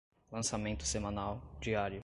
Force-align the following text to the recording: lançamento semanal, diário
lançamento 0.31 0.83
semanal, 0.83 1.39
diário 1.59 1.99